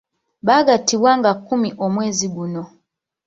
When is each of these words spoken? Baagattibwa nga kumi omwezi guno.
Baagattibwa 0.45 1.11
nga 1.19 1.31
kumi 1.45 1.69
omwezi 1.85 2.27
guno. 2.35 2.63